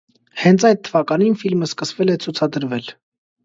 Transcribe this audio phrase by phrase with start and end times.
[0.43, 2.95] Հենց այդ թվականին ֆիլմը սկսվել է ցուցադրվել։